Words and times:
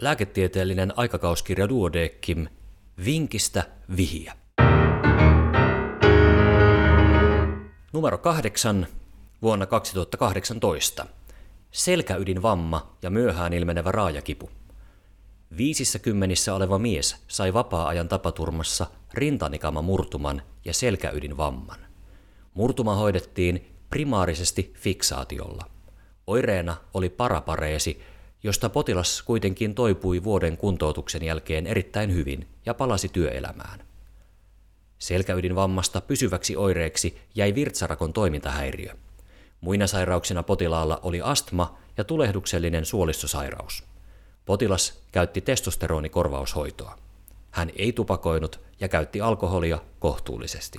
lääketieteellinen 0.00 0.92
aikakauskirja 0.96 1.68
Duodeckim 1.68 2.46
Vinkistä 3.04 3.62
vihiä. 3.96 4.36
Numero 7.92 8.18
kahdeksan 8.18 8.86
vuonna 9.42 9.66
2018. 9.66 11.06
Selkäydinvamma 11.70 12.96
ja 13.02 13.10
myöhään 13.10 13.52
ilmenevä 13.52 13.92
raajakipu. 13.92 14.50
Viisissä 15.56 15.98
kymmenissä 15.98 16.54
oleva 16.54 16.78
mies 16.78 17.16
sai 17.28 17.54
vapaa-ajan 17.54 18.08
tapaturmassa 18.08 18.86
rintanikama 19.14 19.82
murtuman 19.82 20.42
ja 20.64 20.74
selkäydinvamman. 20.74 21.78
Murtuma 22.54 22.94
hoidettiin 22.94 23.76
primaarisesti 23.90 24.72
fiksaatiolla. 24.76 25.64
Oireena 26.26 26.76
oli 26.94 27.08
parapareesi, 27.08 28.02
josta 28.42 28.68
potilas 28.68 29.22
kuitenkin 29.22 29.74
toipui 29.74 30.24
vuoden 30.24 30.56
kuntoutuksen 30.56 31.22
jälkeen 31.22 31.66
erittäin 31.66 32.14
hyvin 32.14 32.48
ja 32.66 32.74
palasi 32.74 33.08
työelämään. 33.08 33.80
Selkäydinvammasta 34.98 36.00
pysyväksi 36.00 36.56
oireeksi 36.56 37.18
jäi 37.34 37.54
virtsarakon 37.54 38.12
toimintahäiriö. 38.12 38.94
Muina 39.60 39.86
sairauksina 39.86 40.42
potilaalla 40.42 41.00
oli 41.02 41.20
astma 41.20 41.78
ja 41.96 42.04
tulehduksellinen 42.04 42.84
suolistosairaus. 42.84 43.84
Potilas 44.46 45.02
käytti 45.12 45.40
testosteronikorvaushoitoa. 45.40 46.98
Hän 47.50 47.70
ei 47.76 47.92
tupakoinut 47.92 48.60
ja 48.80 48.88
käytti 48.88 49.20
alkoholia 49.20 49.78
kohtuullisesti. 49.98 50.78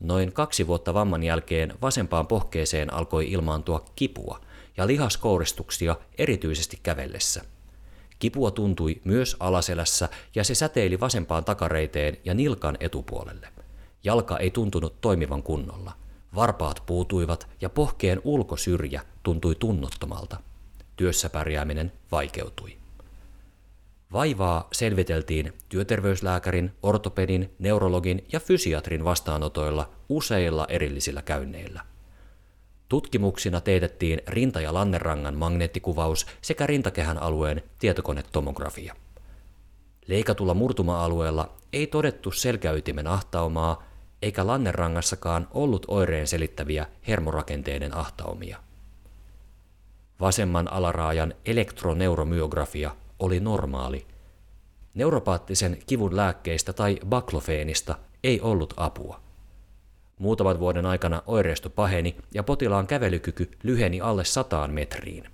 Noin 0.00 0.32
kaksi 0.32 0.66
vuotta 0.66 0.94
vamman 0.94 1.22
jälkeen 1.22 1.74
vasempaan 1.82 2.26
pohkeeseen 2.26 2.94
alkoi 2.94 3.32
ilmaantua 3.32 3.84
kipua 3.96 4.40
ja 4.78 4.86
lihaskouristuksia 4.86 5.96
erityisesti 6.18 6.78
kävellessä. 6.82 7.44
Kipua 8.18 8.50
tuntui 8.50 9.00
myös 9.04 9.36
alaselässä 9.40 10.08
ja 10.34 10.44
se 10.44 10.54
säteili 10.54 11.00
vasempaan 11.00 11.44
takareiteen 11.44 12.16
ja 12.24 12.34
nilkan 12.34 12.76
etupuolelle. 12.80 13.48
Jalka 14.04 14.38
ei 14.38 14.50
tuntunut 14.50 15.00
toimivan 15.00 15.42
kunnolla. 15.42 15.92
Varpaat 16.34 16.82
puutuivat 16.86 17.48
ja 17.60 17.70
pohkeen 17.70 18.20
ulkosyrjä 18.24 19.02
tuntui 19.22 19.54
tunnottomalta. 19.54 20.40
Työssä 20.96 21.30
pärjääminen 21.30 21.92
vaikeutui. 22.12 22.76
Vaivaa 24.12 24.68
selviteltiin 24.72 25.52
työterveyslääkärin, 25.68 26.72
ortopedin, 26.82 27.54
neurologin 27.58 28.24
ja 28.32 28.40
fysiatrin 28.40 29.04
vastaanotoilla 29.04 29.90
useilla 30.08 30.66
erillisillä 30.68 31.22
käynneillä. 31.22 31.82
Tutkimuksina 32.88 33.60
teetettiin 33.60 34.20
rinta- 34.26 34.60
ja 34.60 34.74
lannerangan 34.74 35.34
magneettikuvaus 35.34 36.26
sekä 36.42 36.66
rintakehän 36.66 37.22
alueen 37.22 37.62
tietokonetomografia. 37.78 38.96
Leikatulla 40.06 40.54
murtuma-alueella 40.54 41.52
ei 41.72 41.86
todettu 41.86 42.30
selkäytimen 42.30 43.06
ahtaumaa, 43.06 43.82
eikä 44.22 44.46
lannerangassakaan 44.46 45.48
ollut 45.50 45.86
oireen 45.88 46.26
selittäviä 46.26 46.86
hermorakenteiden 47.08 47.96
ahtaumia. 47.96 48.58
Vasemman 50.20 50.72
alaraajan 50.72 51.34
elektroneuromyografia 51.46 52.96
oli 53.18 53.40
normaali. 53.40 54.06
Neuropaattisen 54.94 55.78
kivun 55.86 56.16
lääkkeistä 56.16 56.72
tai 56.72 56.98
baklofeenista 57.06 57.94
ei 58.24 58.40
ollut 58.40 58.74
apua. 58.76 59.27
Muutaman 60.18 60.60
vuoden 60.60 60.86
aikana 60.86 61.22
oireisto 61.26 61.70
paheni 61.70 62.16
ja 62.34 62.42
potilaan 62.42 62.86
kävelykyky 62.86 63.50
lyheni 63.62 64.00
alle 64.00 64.24
sataan 64.24 64.70
metriin. 64.70 65.24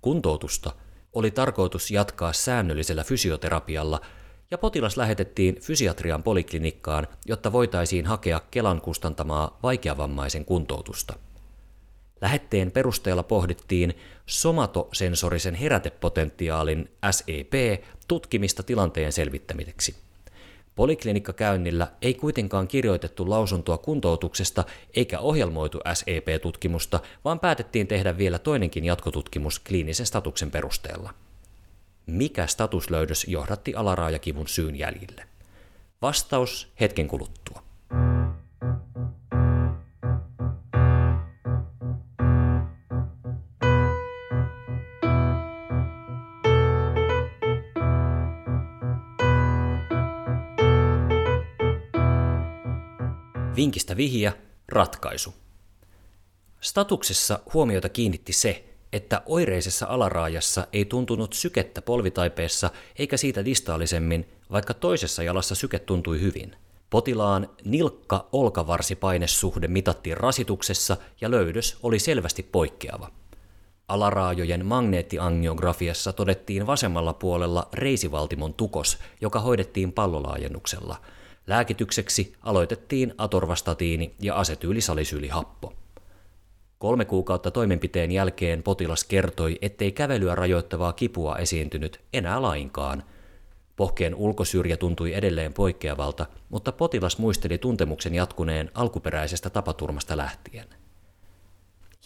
Kuntoutusta 0.00 0.72
oli 1.12 1.30
tarkoitus 1.30 1.90
jatkaa 1.90 2.32
säännöllisellä 2.32 3.04
fysioterapialla 3.04 4.00
ja 4.50 4.58
potilas 4.58 4.96
lähetettiin 4.96 5.60
fysiatrian 5.60 6.22
poliklinikkaan, 6.22 7.06
jotta 7.26 7.52
voitaisiin 7.52 8.06
hakea 8.06 8.40
Kelan 8.50 8.80
kustantamaa 8.80 9.58
vaikeavammaisen 9.62 10.44
kuntoutusta. 10.44 11.14
Lähetteen 12.20 12.70
perusteella 12.70 13.22
pohdittiin 13.22 13.94
somatosensorisen 14.26 15.54
herätepotentiaalin 15.54 16.90
SEP 17.10 17.82
tutkimista 18.08 18.62
tilanteen 18.62 19.12
selvittämiseksi. 19.12 19.96
Poliklinikkakäynnillä 20.74 21.88
ei 22.02 22.14
kuitenkaan 22.14 22.68
kirjoitettu 22.68 23.30
lausuntoa 23.30 23.78
kuntoutuksesta 23.78 24.64
eikä 24.94 25.18
ohjelmoitu 25.18 25.80
SEP-tutkimusta, 25.94 27.00
vaan 27.24 27.40
päätettiin 27.40 27.86
tehdä 27.86 28.18
vielä 28.18 28.38
toinenkin 28.38 28.84
jatkotutkimus 28.84 29.58
kliinisen 29.58 30.06
statuksen 30.06 30.50
perusteella. 30.50 31.14
Mikä 32.06 32.46
statuslöydös 32.46 33.24
johdatti 33.28 33.74
alaraajakivun 33.74 34.48
syyn 34.48 34.76
jäljille? 34.76 35.24
Vastaus 36.02 36.72
hetken 36.80 37.08
kuluttua. 37.08 37.43
Vinkistä 53.56 53.96
vihja, 53.96 54.32
ratkaisu. 54.68 55.34
Statuksessa 56.60 57.40
huomiota 57.54 57.88
kiinnitti 57.88 58.32
se, 58.32 58.64
että 58.92 59.22
oireisessa 59.26 59.86
alaraajassa 59.86 60.66
ei 60.72 60.84
tuntunut 60.84 61.32
sykettä 61.32 61.82
polvitaipeessa 61.82 62.70
eikä 62.98 63.16
siitä 63.16 63.44
distaalisemmin, 63.44 64.28
vaikka 64.52 64.74
toisessa 64.74 65.22
jalassa 65.22 65.54
syke 65.54 65.78
tuntui 65.78 66.20
hyvin. 66.20 66.56
Potilaan 66.90 67.48
nilkka-olkavarsipainesuhde 67.64 69.68
mitattiin 69.68 70.16
rasituksessa 70.16 70.96
ja 71.20 71.30
löydös 71.30 71.78
oli 71.82 71.98
selvästi 71.98 72.42
poikkeava. 72.42 73.10
Alaraajojen 73.88 74.66
magneettiangiografiassa 74.66 76.12
todettiin 76.12 76.66
vasemmalla 76.66 77.12
puolella 77.12 77.68
reisivaltimon 77.72 78.54
tukos, 78.54 78.98
joka 79.20 79.40
hoidettiin 79.40 79.92
pallolaajennuksella– 79.92 80.96
Lääkitykseksi 81.46 82.34
aloitettiin 82.42 83.14
atorvastatiini 83.18 84.14
ja 84.20 84.34
asetyylisalisyylihappo. 84.34 85.72
Kolme 86.78 87.04
kuukautta 87.04 87.50
toimenpiteen 87.50 88.12
jälkeen 88.12 88.62
potilas 88.62 89.04
kertoi, 89.04 89.58
ettei 89.62 89.92
kävelyä 89.92 90.34
rajoittavaa 90.34 90.92
kipua 90.92 91.36
esiintynyt 91.38 92.00
enää 92.12 92.42
lainkaan. 92.42 93.02
Pohkeen 93.76 94.14
ulkosyrjä 94.14 94.76
tuntui 94.76 95.14
edelleen 95.14 95.52
poikkeavalta, 95.52 96.26
mutta 96.48 96.72
potilas 96.72 97.18
muisteli 97.18 97.58
tuntemuksen 97.58 98.14
jatkuneen 98.14 98.70
alkuperäisestä 98.74 99.50
tapaturmasta 99.50 100.16
lähtien. 100.16 100.66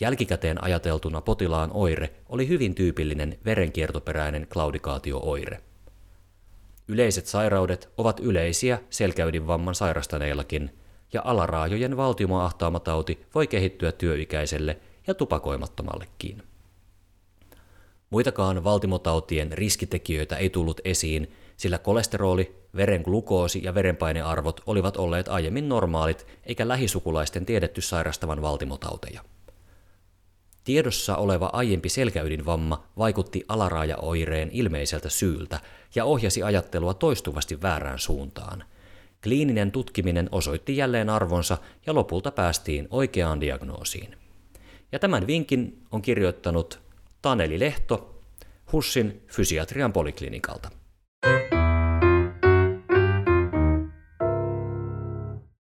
Jälkikäteen 0.00 0.64
ajateltuna 0.64 1.20
potilaan 1.20 1.70
oire 1.72 2.10
oli 2.28 2.48
hyvin 2.48 2.74
tyypillinen 2.74 3.38
verenkiertoperäinen 3.44 4.46
klaudikaatio-oire. 4.52 5.62
Yleiset 6.88 7.26
sairaudet 7.26 7.88
ovat 7.96 8.20
yleisiä 8.20 8.78
selkäydinvamman 8.90 9.74
sairastaneillakin, 9.74 10.70
ja 11.12 11.22
alaraajojen 11.24 11.96
valtimoahtaamatauti 11.96 13.26
voi 13.34 13.46
kehittyä 13.46 13.92
työikäiselle 13.92 14.78
ja 15.06 15.14
tupakoimattomallekin. 15.14 16.42
Muitakaan 18.10 18.64
valtimotautien 18.64 19.52
riskitekijöitä 19.52 20.36
ei 20.36 20.50
tullut 20.50 20.80
esiin, 20.84 21.32
sillä 21.56 21.78
kolesteroli, 21.78 22.56
veren 22.76 23.02
glukoosi 23.02 23.60
ja 23.64 23.74
verenpainearvot 23.74 24.60
olivat 24.66 24.96
olleet 24.96 25.28
aiemmin 25.28 25.68
normaalit, 25.68 26.26
eikä 26.46 26.68
lähisukulaisten 26.68 27.46
tiedetty 27.46 27.80
sairastavan 27.80 28.42
valtimotauteja. 28.42 29.24
Tiedossa 30.68 31.16
oleva 31.16 31.50
aiempi 31.52 31.88
selkäydinvamma 31.88 32.84
vaikutti 32.98 33.44
alaraajaoireen 33.48 34.50
ilmeiseltä 34.52 35.08
syyltä 35.08 35.60
ja 35.94 36.04
ohjasi 36.04 36.42
ajattelua 36.42 36.94
toistuvasti 36.94 37.62
väärään 37.62 37.98
suuntaan. 37.98 38.64
Kliininen 39.22 39.72
tutkiminen 39.72 40.28
osoitti 40.32 40.76
jälleen 40.76 41.10
arvonsa 41.10 41.58
ja 41.86 41.94
lopulta 41.94 42.30
päästiin 42.30 42.88
oikeaan 42.90 43.40
diagnoosiin. 43.40 44.16
Ja 44.92 44.98
tämän 44.98 45.26
vinkin 45.26 45.82
on 45.90 46.02
kirjoittanut 46.02 46.80
Taneli 47.22 47.60
Lehto 47.60 48.20
Hussin 48.72 49.22
fysiatrian 49.26 49.92
poliklinikalta. 49.92 50.70